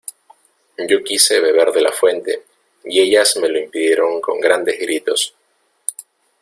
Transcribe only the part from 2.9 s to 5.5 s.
ellas me lo impidieron con grandes gritos: